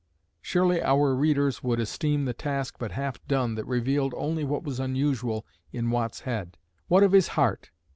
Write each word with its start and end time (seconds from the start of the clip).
Surely 0.41 0.81
our 0.81 1.13
readers 1.13 1.61
would 1.61 1.79
esteem 1.79 2.25
the 2.25 2.33
task 2.33 2.77
but 2.79 2.93
half 2.93 3.23
done 3.27 3.53
that 3.53 3.67
revealed 3.67 4.15
only 4.17 4.43
what 4.43 4.63
was 4.63 4.79
unusual 4.79 5.45
in 5.71 5.91
Watt's 5.91 6.21
head. 6.21 6.57
What 6.87 7.03
of 7.03 7.11
his 7.11 7.27
heart? 7.37 7.69